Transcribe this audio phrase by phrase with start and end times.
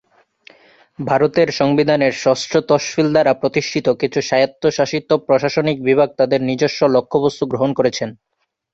[0.99, 8.09] ভারতের সংবিধানের ষষ্ঠ তফসিল দ্বারা প্রতিষ্ঠিত কিছু স্বায়ত্তশাসিত প্রশাসনিক বিভাগ তাদের নিজস্ব লক্ষ্যবস্তু গ্রহণ করেছেন।